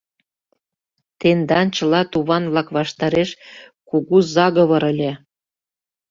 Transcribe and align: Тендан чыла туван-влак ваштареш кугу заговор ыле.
Тендан 1.19 1.67
чыла 1.75 2.01
туван-влак 2.11 2.67
ваштареш 2.77 3.29
кугу 3.89 4.17
заговор 4.35 4.83
ыле. 4.91 5.11